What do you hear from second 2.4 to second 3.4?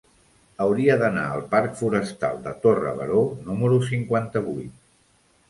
de Torre Baró